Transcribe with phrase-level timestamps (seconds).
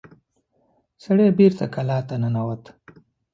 [1.03, 2.63] سړی بېرته کلا ته ننوت.